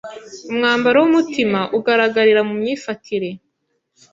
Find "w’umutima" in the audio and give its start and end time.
0.99-1.59